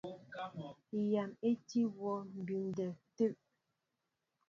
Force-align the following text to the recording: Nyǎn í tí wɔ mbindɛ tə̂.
Nyǎn 1.09 1.31
í 1.49 1.51
tí 1.67 1.81
wɔ 1.97 2.13
mbindɛ 2.39 2.87
tə̂. 3.15 3.29